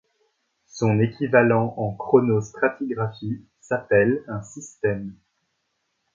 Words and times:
Son 0.65 0.99
équivalent 0.99 1.75
en 1.77 1.93
chronostratigraphie 1.93 3.45
s'appelle 3.59 4.23
un 4.27 4.41
système. 4.41 5.15